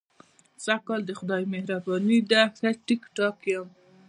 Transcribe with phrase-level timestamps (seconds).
[0.63, 3.67] سږ کال د خدای مهرباني ده، ښه ټیک ټاک یم.